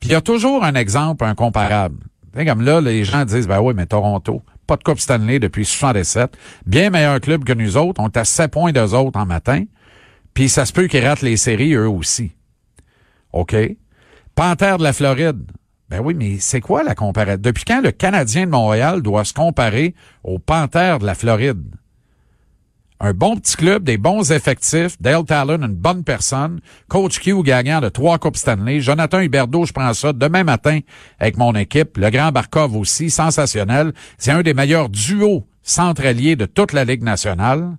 Puis 0.00 0.08
il 0.08 0.12
y 0.12 0.14
a 0.14 0.22
toujours 0.22 0.64
un 0.64 0.74
exemple, 0.74 1.26
un 1.26 1.34
comparable. 1.34 1.98
Comme 2.34 2.62
là, 2.62 2.80
les 2.80 3.04
gens 3.04 3.26
disent, 3.26 3.46
ben 3.46 3.60
oui, 3.60 3.74
mais 3.76 3.84
Toronto, 3.84 4.42
pas 4.66 4.76
de 4.76 4.82
Coupe 4.82 5.00
Stanley 5.00 5.38
depuis 5.38 5.66
77, 5.66 6.34
bien 6.64 6.88
meilleur 6.88 7.20
club 7.20 7.44
que 7.44 7.52
nous 7.52 7.76
autres, 7.76 8.00
on 8.02 8.06
est 8.06 8.16
à 8.16 8.24
7 8.24 8.50
points 8.50 8.72
d'eux 8.72 8.94
autres 8.94 9.20
en 9.20 9.26
matin, 9.26 9.64
puis 10.32 10.48
ça 10.48 10.64
se 10.64 10.72
peut 10.72 10.86
qu'ils 10.86 11.06
ratent 11.06 11.20
les 11.20 11.36
séries 11.36 11.74
eux 11.74 11.86
aussi. 11.86 12.32
OK? 13.34 13.54
Panthère 14.34 14.78
de 14.78 14.82
la 14.82 14.94
Floride. 14.94 15.44
Ben 15.90 16.00
oui, 16.00 16.14
mais 16.14 16.38
c'est 16.38 16.62
quoi 16.62 16.82
la 16.84 16.94
comparaison? 16.94 17.38
Depuis 17.38 17.64
quand 17.64 17.82
le 17.82 17.90
Canadien 17.90 18.46
de 18.46 18.50
Montréal 18.50 19.02
doit 19.02 19.26
se 19.26 19.34
comparer 19.34 19.94
au 20.22 20.38
Panthère 20.38 21.00
de 21.00 21.04
la 21.04 21.14
Floride? 21.14 21.76
Un 23.04 23.12
bon 23.12 23.36
petit 23.36 23.56
club, 23.56 23.84
des 23.84 23.98
bons 23.98 24.32
effectifs, 24.32 24.96
Dale 24.98 25.26
Talon, 25.26 25.60
une 25.60 25.74
bonne 25.74 26.04
personne, 26.04 26.60
Coach 26.88 27.20
Q 27.20 27.42
gagnant 27.42 27.82
de 27.82 27.90
trois 27.90 28.16
Coupes 28.16 28.38
Stanley, 28.38 28.80
Jonathan 28.80 29.20
Huberdeau, 29.20 29.66
je 29.66 29.74
prends 29.74 29.92
ça 29.92 30.14
demain 30.14 30.42
matin 30.42 30.80
avec 31.20 31.36
mon 31.36 31.54
équipe, 31.54 31.98
le 31.98 32.08
grand 32.08 32.32
Barkov 32.32 32.74
aussi, 32.74 33.10
sensationnel. 33.10 33.92
C'est 34.16 34.30
un 34.30 34.40
des 34.40 34.54
meilleurs 34.54 34.88
duos 34.88 35.46
centraliers 35.62 36.34
de 36.34 36.46
toute 36.46 36.72
la 36.72 36.86
Ligue 36.86 37.02
nationale. 37.02 37.76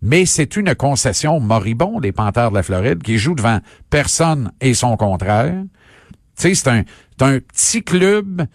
Mais 0.00 0.26
c'est 0.26 0.54
une 0.54 0.76
concession 0.76 1.40
moribond, 1.40 1.98
les 1.98 2.12
Panthères 2.12 2.50
de 2.50 2.54
la 2.54 2.62
Floride, 2.62 3.02
qui 3.02 3.18
jouent 3.18 3.34
devant 3.34 3.58
personne 3.90 4.52
et 4.60 4.74
son 4.74 4.96
contraire. 4.96 5.60
Tu 6.38 6.54
sais, 6.54 6.54
c'est 6.54 6.68
un, 6.68 6.84
un 7.20 7.40
petit 7.40 7.82
club 7.82 8.46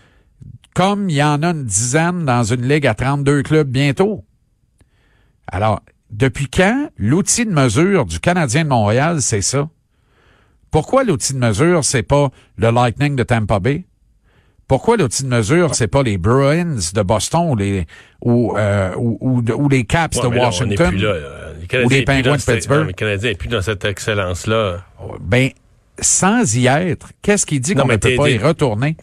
comme 0.74 1.10
il 1.10 1.18
y 1.18 1.24
en 1.24 1.44
a 1.44 1.48
une 1.48 1.66
dizaine 1.66 2.24
dans 2.24 2.46
une 2.46 2.66
ligue 2.66 2.88
à 2.88 2.94
32 2.94 3.44
clubs 3.44 3.68
bientôt. 3.68 4.24
Alors, 5.48 5.82
depuis 6.10 6.48
quand 6.48 6.90
l'outil 6.98 7.46
de 7.46 7.52
mesure 7.52 8.06
du 8.06 8.20
Canadien 8.20 8.64
de 8.64 8.70
Montréal, 8.70 9.22
c'est 9.22 9.42
ça? 9.42 9.70
Pourquoi 10.70 11.04
l'outil 11.04 11.34
de 11.34 11.40
mesure, 11.40 11.84
c'est 11.84 12.04
pas 12.04 12.30
le 12.58 12.70
Lightning 12.72 13.16
de 13.16 13.24
Tampa 13.24 13.60
Bay? 13.60 13.86
Pourquoi 14.68 14.96
l'outil 14.96 15.24
de 15.24 15.28
mesure, 15.28 15.76
c'est 15.76 15.90
pas 15.90 16.02
les 16.02 16.18
Bruins 16.18 16.78
de 16.94 17.02
Boston 17.02 17.50
ou 17.52 17.56
les, 17.58 17.86
ou, 18.22 18.56
euh, 18.58 18.94
ou, 18.98 19.18
ou- 19.20 19.52
ou 19.52 19.68
les 19.68 19.84
Caps 19.84 20.16
Ouais, 20.18 20.30
de 20.30 20.34
là, 20.36 20.44
Washington? 20.46 20.96
là. 20.96 21.14
Le 21.60 21.68
Canadien 21.68 21.86
Ou 21.86 21.90
les 21.90 22.04
Penguins 22.06 22.38
de 22.38 22.42
Pittsburgh? 22.42 22.80
non, 22.82 22.88
Le 22.88 22.94
Canadien 22.94 23.30
n'est 23.32 23.36
plus 23.36 23.50
dans 23.50 23.62
cette 23.62 23.84
excellence-là. 23.84 24.78
Ben, 25.20 25.50
sans 26.00 26.56
y 26.56 26.68
être, 26.68 27.10
qu'est-ce 27.22 27.46
qui 27.46 27.60
dit 27.60 27.76
qu'on 27.76 27.86
ne 27.86 27.98
peut 27.98 28.16
pas 28.16 28.30
y 28.30 28.38
retourner? 28.38 28.96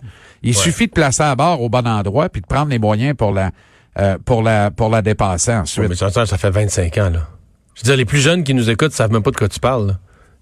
Il 0.42 0.54
suffit 0.54 0.86
de 0.86 0.92
placer 0.92 1.22
la 1.22 1.36
barre 1.36 1.60
au 1.60 1.68
bon 1.68 1.86
endroit 1.86 2.30
puis 2.30 2.40
de 2.40 2.46
prendre 2.46 2.70
les 2.70 2.78
moyens 2.78 3.14
pour 3.14 3.32
la, 3.32 3.50
euh, 3.98 4.18
pour 4.24 4.42
la, 4.42 4.70
pour 4.70 4.88
la 4.88 5.02
dépasser 5.02 5.52
ensuite. 5.52 5.82
Ouais, 5.82 5.88
mais 5.88 5.94
ça, 5.94 6.10
ça 6.26 6.38
fait 6.38 6.50
25 6.50 6.98
ans, 6.98 7.10
là. 7.10 7.28
Je 7.74 7.82
veux 7.82 7.84
dire, 7.84 7.96
les 7.96 8.04
plus 8.04 8.18
jeunes 8.18 8.42
qui 8.44 8.54
nous 8.54 8.70
écoutent 8.70 8.92
savent 8.92 9.12
même 9.12 9.22
pas 9.22 9.30
de 9.30 9.36
quoi 9.36 9.48
tu 9.48 9.60
parles, 9.60 9.88
là. 9.88 9.98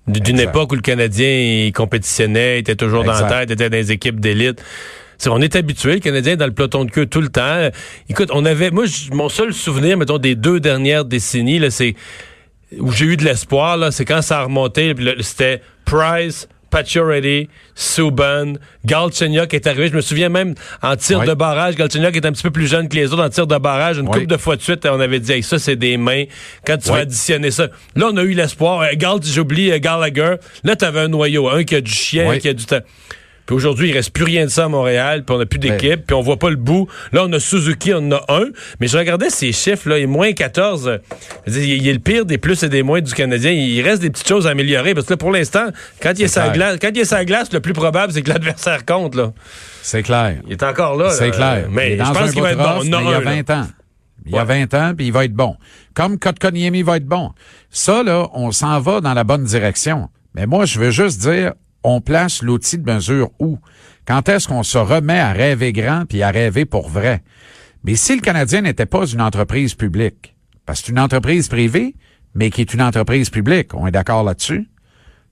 D'une 0.08 0.38
époque 0.38 0.70
où 0.70 0.76
le 0.76 0.82
Canadien 0.82 1.28
il 1.28 1.72
compétitionnait, 1.72 2.60
était 2.60 2.76
toujours 2.76 3.02
dans 3.02 3.12
la 3.12 3.24
tête, 3.24 3.50
était 3.50 3.68
dans 3.68 3.76
les 3.76 3.90
équipes 3.90 4.20
d'élite. 4.20 4.62
On 5.26 5.40
est 5.40 5.56
habitué, 5.56 5.94
le 5.94 6.00
Canadien 6.00 6.34
est 6.34 6.36
dans 6.36 6.46
le 6.46 6.54
peloton 6.54 6.84
de 6.84 6.90
queue 6.92 7.06
tout 7.06 7.20
le 7.20 7.28
temps. 7.28 7.70
Écoute, 8.08 8.30
on 8.32 8.44
avait, 8.44 8.70
moi, 8.70 8.84
mon 9.12 9.28
seul 9.28 9.52
souvenir, 9.52 9.96
mettons, 9.96 10.18
des 10.18 10.36
deux 10.36 10.60
dernières 10.60 11.04
décennies, 11.04 11.58
là, 11.58 11.70
c'est 11.70 11.96
où 12.78 12.92
j'ai 12.92 13.06
eu 13.06 13.16
de 13.16 13.24
l'espoir, 13.24 13.76
là, 13.76 13.90
c'est 13.90 14.04
quand 14.04 14.22
ça 14.22 14.40
a 14.40 14.44
remonté, 14.44 14.94
c'était 15.20 15.60
Price, 15.84 16.48
Pacioretty, 16.70 17.48
Subban, 17.74 18.54
Galchenyuk 18.84 19.54
est 19.54 19.66
arrivé. 19.66 19.88
Je 19.88 19.94
me 19.96 20.00
souviens 20.00 20.28
même 20.28 20.54
en 20.82 20.96
tir 20.96 21.20
Oui. 21.20 21.26
de 21.26 21.34
barrage, 21.34 21.76
Galchenyuk 21.76 22.14
est 22.16 22.26
un 22.26 22.32
petit 22.32 22.42
peu 22.42 22.50
plus 22.50 22.66
jeune 22.66 22.88
que 22.88 22.96
les 22.96 23.12
autres 23.12 23.24
en 23.24 23.28
tir 23.30 23.46
de 23.46 23.56
barrage. 23.58 23.98
Une 23.98 24.06
Oui. 24.06 24.12
couple 24.12 24.26
de 24.26 24.36
fois 24.36 24.56
de 24.56 24.62
suite, 24.62 24.86
on 24.86 25.00
avait 25.00 25.20
dit, 25.20 25.32
hey, 25.32 25.42
ça, 25.42 25.58
c'est 25.58 25.76
des 25.76 25.96
mains. 25.96 26.24
Quand 26.66 26.76
tu 26.78 26.88
vas 26.88 26.94
Oui. 26.94 27.00
additionner 27.00 27.50
ça. 27.50 27.68
Là, 27.94 28.08
on 28.12 28.16
a 28.16 28.22
eu 28.22 28.32
l'espoir. 28.32 28.80
Euh, 28.82 28.88
Galt, 28.94 29.24
j'oublie 29.26 29.70
euh, 29.70 29.78
Gallagher. 29.78 30.36
Là, 30.64 30.76
t'avais 30.76 31.00
un 31.00 31.08
noyau. 31.08 31.48
Un 31.48 31.64
qui 31.64 31.74
a 31.76 31.80
du 31.80 31.90
chien, 31.92 32.30
un 32.30 32.38
qui 32.38 32.48
a 32.48 32.52
du 32.52 32.64
temps. 32.64 32.80
Puis 33.46 33.54
aujourd'hui, 33.54 33.90
il 33.90 33.92
reste 33.92 34.10
plus 34.10 34.24
rien 34.24 34.44
de 34.44 34.50
ça 34.50 34.64
à 34.64 34.68
Montréal, 34.68 35.24
puis 35.24 35.34
on 35.34 35.38
n'a 35.38 35.46
plus 35.46 35.58
d'équipe, 35.60 36.04
puis 36.06 36.14
on 36.14 36.20
voit 36.20 36.36
pas 36.38 36.50
le 36.50 36.56
bout. 36.56 36.88
Là, 37.12 37.22
on 37.24 37.32
a 37.32 37.38
Suzuki, 37.38 37.94
on 37.94 37.98
en 37.98 38.12
a 38.12 38.24
un. 38.28 38.46
Mais 38.80 38.88
je 38.88 38.98
regardais 38.98 39.30
ces 39.30 39.52
chiffres, 39.52 39.88
là, 39.88 39.98
et 39.98 40.06
moins 40.06 40.32
14, 40.32 40.88
euh, 40.88 40.98
je 41.46 41.52
veux 41.52 41.60
dire, 41.60 41.76
il 41.76 41.86
est 41.88 41.92
le 41.92 41.98
pire 42.00 42.26
des 42.26 42.38
plus 42.38 42.62
et 42.64 42.68
des 42.68 42.82
moins 42.82 43.00
du 43.00 43.14
Canadien. 43.14 43.52
Il 43.52 43.80
reste 43.82 44.02
des 44.02 44.10
petites 44.10 44.26
choses 44.28 44.46
à 44.46 44.50
améliorer, 44.50 44.94
parce 44.94 45.06
que 45.06 45.12
là, 45.12 45.16
pour 45.16 45.30
l'instant, 45.30 45.66
quand 46.02 46.12
il 46.16 46.22
est 46.24 46.28
C'est 46.28 46.40
sa 46.40 46.48
glace, 46.50 46.78
quand 46.80 46.90
il 46.92 46.98
est 46.98 47.04
sa 47.04 47.24
glace, 47.24 47.52
le 47.52 47.60
plus 47.60 47.72
probable, 47.72 48.12
c'est 48.12 48.22
que 48.22 48.30
l'adversaire 48.30 48.84
compte, 48.84 49.14
là. 49.14 49.32
C'est 49.82 50.02
clair. 50.02 50.38
Il 50.46 50.52
est 50.52 50.62
encore 50.64 50.96
là. 50.96 51.10
C'est 51.10 51.30
clair. 51.30 51.66
Mais 51.70 51.92
est 51.92 52.04
je 52.04 52.12
pense 52.12 52.32
qu'il 52.32 52.42
va 52.42 52.50
être 52.52 52.58
bon. 52.58 52.64
rough, 52.64 52.84
On 52.88 52.92
en 52.92 53.00
mais 53.00 53.04
il 53.04 53.10
y 53.10 53.14
a 53.14 53.16
un, 53.18 53.20
là. 53.20 53.42
20 53.42 53.50
ans. 53.50 53.66
Il 54.24 54.32
y 54.32 54.38
a 54.38 54.44
Ouais. 54.44 54.66
20 54.66 54.74
ans, 54.74 54.92
puis 54.96 55.06
il 55.06 55.12
va 55.12 55.24
être 55.24 55.34
bon. 55.34 55.54
Comme 55.94 56.18
Kotkaniemi 56.18 56.82
va 56.82 56.96
être 56.96 57.06
bon. 57.06 57.30
Ça, 57.70 58.02
là, 58.02 58.28
on 58.34 58.50
s'en 58.50 58.80
va 58.80 59.00
dans 59.00 59.14
la 59.14 59.22
bonne 59.22 59.44
direction. 59.44 60.08
Mais 60.34 60.46
moi, 60.46 60.64
je 60.64 60.80
veux 60.80 60.90
juste 60.90 61.20
dire, 61.20 61.52
on 61.86 62.00
place 62.00 62.42
l'outil 62.42 62.78
de 62.78 62.92
mesure 62.92 63.30
où? 63.38 63.58
Quand 64.06 64.28
est-ce 64.28 64.48
qu'on 64.48 64.64
se 64.64 64.76
remet 64.76 65.18
à 65.18 65.32
rêver 65.32 65.72
grand 65.72 66.04
puis 66.04 66.22
à 66.22 66.30
rêver 66.30 66.64
pour 66.64 66.88
vrai? 66.88 67.22
Mais 67.84 67.94
si 67.94 68.16
le 68.16 68.20
Canadien 68.20 68.62
n'était 68.62 68.86
pas 68.86 69.06
une 69.06 69.20
entreprise 69.20 69.74
publique, 69.74 70.36
parce 70.64 70.80
que 70.80 70.86
c'est 70.86 70.92
une 70.92 70.98
entreprise 70.98 71.48
privée, 71.48 71.94
mais 72.34 72.50
qui 72.50 72.60
est 72.60 72.74
une 72.74 72.82
entreprise 72.82 73.30
publique, 73.30 73.72
on 73.72 73.86
est 73.86 73.92
d'accord 73.92 74.24
là-dessus? 74.24 74.68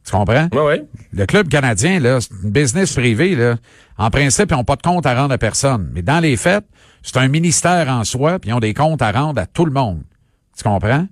Tu 0.05 0.13
comprends? 0.13 0.49
Ouais, 0.53 0.65
ouais. 0.65 0.85
Le 1.13 1.27
club 1.27 1.49
canadien, 1.49 1.99
là, 1.99 2.21
c'est 2.21 2.31
une 2.43 2.51
business 2.51 2.93
privée, 2.93 3.35
là. 3.35 3.57
En 3.97 4.11
principe, 4.11 4.51
ils 4.51 4.55
n'ont 4.55 4.65
pas 4.65 4.77
de 4.77 4.83
compte 4.83 5.07
à 5.07 5.15
rendre 5.15 5.33
à 5.33 5.39
personne. 5.39 5.91
Mais 5.93 6.03
dans 6.03 6.21
les 6.21 6.37
faits, 6.37 6.65
c'est 7.03 7.17
un 7.17 7.29
ministère 7.29 7.89
en 7.89 8.05
soi, 8.05 8.39
puis 8.39 8.51
ils 8.51 8.53
ont 8.53 8.61
des 8.61 8.75
comptes 8.75 9.03
à 9.03 9.11
rendre 9.11 9.41
à 9.41 9.47
tout 9.47 9.65
le 9.65 9.73
monde. 9.73 10.03
Tu 10.57 10.63
comprends? 10.63 11.07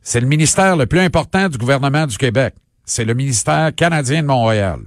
C'est 0.00 0.20
le 0.20 0.26
ministère 0.26 0.76
le 0.76 0.86
plus 0.86 1.00
important 1.00 1.48
du 1.48 1.58
gouvernement 1.58 2.06
du 2.06 2.16
Québec. 2.16 2.54
C'est 2.86 3.04
le 3.04 3.14
ministère 3.14 3.74
canadien 3.74 4.22
de 4.22 4.28
Montréal. 4.28 4.78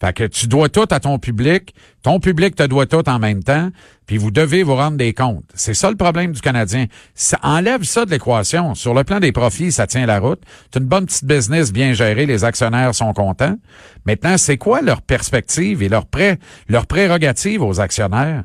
Fait 0.00 0.12
que 0.12 0.24
tu 0.24 0.48
dois 0.48 0.68
tout 0.68 0.86
à 0.90 1.00
ton 1.00 1.18
public, 1.18 1.74
ton 2.02 2.20
public 2.20 2.54
te 2.56 2.62
doit 2.64 2.86
tout 2.86 3.08
en 3.08 3.18
même 3.18 3.42
temps, 3.42 3.70
puis 4.06 4.18
vous 4.18 4.30
devez 4.30 4.62
vous 4.62 4.74
rendre 4.74 4.96
des 4.96 5.14
comptes. 5.14 5.44
C'est 5.54 5.74
ça 5.74 5.90
le 5.90 5.96
problème 5.96 6.32
du 6.32 6.40
Canadien. 6.40 6.86
Ça 7.14 7.38
enlève 7.42 7.84
ça 7.84 8.04
de 8.04 8.10
l'équation. 8.10 8.74
Sur 8.74 8.92
le 8.92 9.04
plan 9.04 9.18
des 9.18 9.32
profits, 9.32 9.72
ça 9.72 9.86
tient 9.86 10.04
la 10.04 10.18
route. 10.18 10.42
C'est 10.70 10.80
une 10.80 10.86
bonne 10.86 11.06
petite 11.06 11.24
business 11.24 11.72
bien 11.72 11.92
gérée, 11.92 12.26
les 12.26 12.44
actionnaires 12.44 12.94
sont 12.94 13.12
contents. 13.12 13.56
Maintenant, 14.04 14.36
c'est 14.36 14.58
quoi 14.58 14.82
leur 14.82 15.00
perspective 15.00 15.82
et 15.82 15.88
leur 15.88 16.06
pré 16.06 16.38
leur 16.68 16.86
prérogative 16.86 17.62
aux 17.62 17.80
actionnaires? 17.80 18.44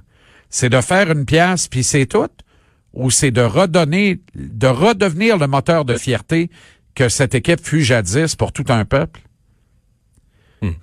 C'est 0.50 0.70
de 0.70 0.82
faire 0.82 1.12
une 1.12 1.26
pièce 1.26 1.68
puis 1.68 1.84
c'est 1.84 2.06
tout? 2.06 2.30
Ou 2.94 3.12
c'est 3.12 3.32
de 3.32 3.42
redonner, 3.42 4.22
de 4.34 4.68
redevenir 4.68 5.38
le 5.38 5.48
moteur 5.48 5.86
de 5.86 5.96
fierté 5.96 6.50
que 7.00 7.08
cette 7.08 7.34
équipe 7.34 7.66
fut 7.66 7.82
jadis 7.82 8.36
pour 8.36 8.52
tout 8.52 8.66
un 8.68 8.84
peuple? 8.84 9.22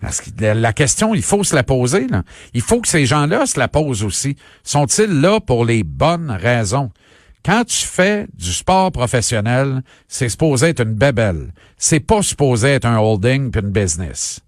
Parce 0.00 0.22
que 0.22 0.30
la, 0.40 0.54
la 0.54 0.72
question, 0.72 1.14
il 1.14 1.22
faut 1.22 1.44
se 1.44 1.54
la 1.54 1.62
poser. 1.62 2.06
Là. 2.06 2.22
Il 2.54 2.62
faut 2.62 2.80
que 2.80 2.88
ces 2.88 3.04
gens-là 3.04 3.44
se 3.44 3.58
la 3.58 3.68
posent 3.68 4.02
aussi. 4.02 4.34
Sont-ils 4.64 5.20
là 5.20 5.40
pour 5.40 5.66
les 5.66 5.82
bonnes 5.82 6.30
raisons? 6.30 6.90
Quand 7.44 7.64
tu 7.64 7.86
fais 7.86 8.26
du 8.32 8.50
sport 8.50 8.90
professionnel, 8.92 9.82
c'est 10.08 10.30
supposé 10.30 10.68
être 10.68 10.80
une 10.80 10.94
bébelle. 10.94 11.52
C'est 11.76 12.00
pas 12.00 12.22
supposé 12.22 12.68
être 12.68 12.86
un 12.86 12.96
holding 12.96 13.50
puis 13.50 13.60
une 13.60 13.70
business. 13.70 14.40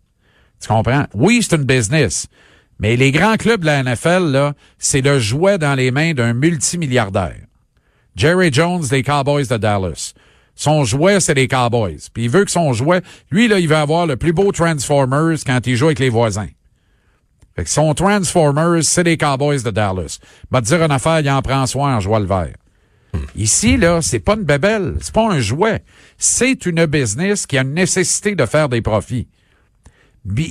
Tu 0.62 0.68
comprends? 0.68 1.04
Oui, 1.12 1.42
c'est 1.42 1.56
une 1.56 1.64
business. 1.64 2.28
Mais 2.78 2.96
les 2.96 3.12
grands 3.12 3.37
clubs 3.37 3.60
de 3.60 3.66
la 3.66 3.82
NFL, 3.82 4.30
là, 4.30 4.54
c'est 4.78 5.02
le 5.02 5.18
jouet 5.18 5.58
dans 5.58 5.75
les 5.75 5.90
mains 5.90 6.14
d'un 6.14 6.32
multimilliardaire. 6.32 7.44
Jerry 8.16 8.50
Jones 8.50 8.87
des 8.88 9.02
Cowboys 9.02 9.46
de 9.46 9.58
Dallas. 9.58 10.14
Son 10.58 10.82
jouet, 10.82 11.20
c'est 11.20 11.34
les 11.34 11.46
Cowboys. 11.46 12.00
Puis 12.12 12.24
il 12.24 12.30
veut 12.30 12.44
que 12.44 12.50
son 12.50 12.72
jouet, 12.72 13.00
lui, 13.30 13.46
là, 13.46 13.60
il 13.60 13.68
veut 13.68 13.76
avoir 13.76 14.08
le 14.08 14.16
plus 14.16 14.32
beau 14.32 14.50
Transformers 14.50 15.38
quand 15.46 15.64
il 15.68 15.76
joue 15.76 15.86
avec 15.86 16.00
les 16.00 16.08
voisins. 16.08 16.48
Fait 17.54 17.62
que 17.62 17.70
son 17.70 17.94
Transformers, 17.94 18.82
c'est 18.82 19.04
les 19.04 19.16
Cowboys 19.16 19.62
de 19.62 19.70
Dallas. 19.70 20.18
Va 20.50 20.60
te 20.60 20.66
dire 20.66 20.82
une 20.82 20.90
affaire, 20.90 21.20
il 21.20 21.30
en 21.30 21.42
prend 21.42 21.64
soin 21.66 21.96
en 21.96 22.00
jouant 22.00 22.18
le 22.18 22.26
vert. 22.26 22.54
Ici, 23.36 23.76
là, 23.76 24.02
c'est 24.02 24.18
pas 24.18 24.34
une 24.34 24.42
bébelle, 24.42 24.96
c'est 25.00 25.14
pas 25.14 25.30
un 25.30 25.38
jouet. 25.38 25.84
C'est 26.16 26.66
une 26.66 26.86
business 26.86 27.46
qui 27.46 27.56
a 27.56 27.62
une 27.62 27.74
nécessité 27.74 28.34
de 28.34 28.44
faire 28.44 28.68
des 28.68 28.82
profits. 28.82 29.28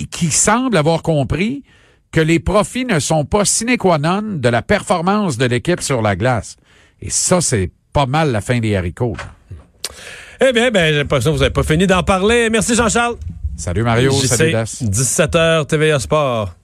Qui 0.09 0.31
semble 0.31 0.77
avoir 0.77 1.01
compris 1.01 1.65
que 2.13 2.21
les 2.21 2.39
profits 2.39 2.85
ne 2.85 2.99
sont 2.99 3.25
pas 3.25 3.43
sine 3.43 3.75
qua 3.75 3.97
non 3.97 4.21
de 4.21 4.47
la 4.47 4.61
performance 4.61 5.37
de 5.37 5.47
l'équipe 5.47 5.81
sur 5.81 6.01
la 6.01 6.15
glace. 6.15 6.55
Et 7.01 7.09
ça, 7.09 7.41
c'est 7.41 7.71
pas 7.91 8.05
mal 8.05 8.31
la 8.31 8.39
fin 8.39 8.61
des 8.61 8.73
haricots. 8.73 9.17
là. 9.17 9.33
Eh 10.39 10.53
bien, 10.53 10.69
ben, 10.71 10.93
j'ai 10.93 10.99
l'impression 10.99 11.31
que 11.31 11.35
vous 11.37 11.41
n'avez 11.41 11.53
pas 11.53 11.63
fini 11.63 11.87
d'en 11.87 12.03
parler. 12.03 12.49
Merci, 12.49 12.75
Jean-Charles. 12.75 13.15
Salut 13.55 13.83
Mario, 13.83 14.11
JC, 14.11 14.27
salut 14.27 14.51
Das. 14.51 14.83
17h, 14.83 15.65
TVA 15.65 15.99
Sport. 15.99 16.55